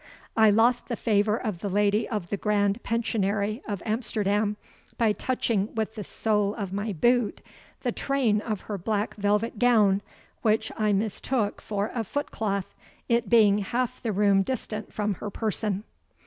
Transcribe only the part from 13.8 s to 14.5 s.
the room